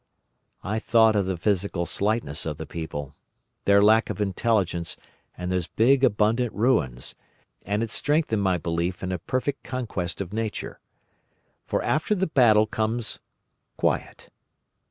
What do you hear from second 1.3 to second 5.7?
physical slightness of the people, their lack of intelligence, and those